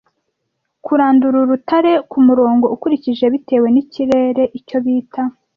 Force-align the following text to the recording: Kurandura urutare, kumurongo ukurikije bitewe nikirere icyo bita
Kurandura 0.85 1.37
urutare, 1.43 1.91
kumurongo 2.11 2.65
ukurikije 2.75 3.25
bitewe 3.33 3.67
nikirere 3.71 4.43
icyo 4.59 4.77
bita 4.85 5.21